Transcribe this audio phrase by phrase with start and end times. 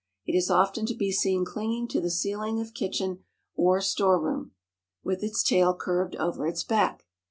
[0.25, 4.53] It is often to be seen clinging to the ceiling of kitchen or store room,
[5.03, 7.05] with its tail curved over its back.